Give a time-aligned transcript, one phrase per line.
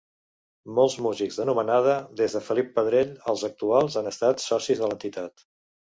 [0.79, 5.51] Molts músics d'anomenada, des de Felip Pedrell als actuals, han estat socis de l'entitat.